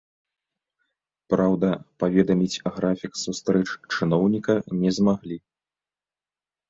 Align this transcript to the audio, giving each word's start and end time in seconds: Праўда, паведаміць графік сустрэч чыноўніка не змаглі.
Праўда, 1.33 1.69
паведаміць 2.03 2.61
графік 2.77 3.13
сустрэч 3.27 3.67
чыноўніка 3.93 4.53
не 4.83 4.91
змаглі. 5.01 5.37